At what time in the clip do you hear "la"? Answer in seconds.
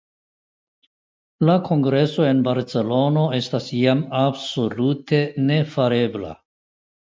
1.49-1.57